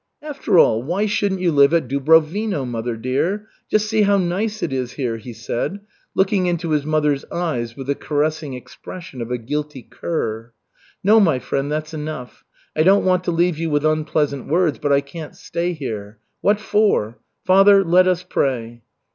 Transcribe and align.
"After 0.23 0.57
all, 0.57 0.81
why 0.81 1.05
shouldn't 1.05 1.41
you 1.41 1.51
live 1.51 1.75
at 1.75 1.87
Dubrovino, 1.87 2.65
mother 2.65 2.97
dear? 2.97 3.47
Just 3.69 3.87
see 3.87 4.01
how 4.01 4.17
nice 4.17 4.63
it 4.63 4.73
is 4.73 4.93
here," 4.93 5.17
he 5.17 5.31
said, 5.31 5.79
looking 6.15 6.47
into 6.47 6.71
his 6.71 6.87
mother's 6.87 7.23
eyes 7.25 7.77
with 7.77 7.85
the 7.85 7.93
caressing 7.93 8.55
expression 8.55 9.21
of 9.21 9.29
a 9.29 9.37
guilty 9.37 9.83
cur. 9.83 10.53
"No, 11.03 11.19
my 11.19 11.37
friend, 11.37 11.71
that's 11.71 11.93
enough. 11.93 12.43
I 12.75 12.81
don't 12.81 13.05
want 13.05 13.23
to 13.25 13.31
leave 13.31 13.59
you 13.59 13.69
with 13.69 13.85
unpleasant 13.85 14.47
words, 14.47 14.79
but 14.79 14.91
I 14.91 15.01
can't 15.01 15.35
stay 15.35 15.73
here. 15.73 16.17
What 16.41 16.59
for? 16.59 17.19
Father, 17.45 17.83
let 17.83 18.07
us 18.07 18.23
pray." 18.23 18.81